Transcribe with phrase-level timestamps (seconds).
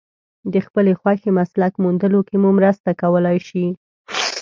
[0.53, 3.65] د خپلې خوښې مسلک موندلو کې مو مرسته کولای شي.